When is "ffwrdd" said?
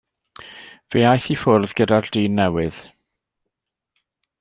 1.43-1.77